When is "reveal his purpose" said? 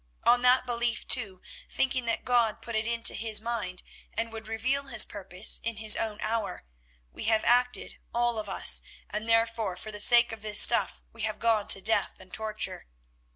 4.47-5.59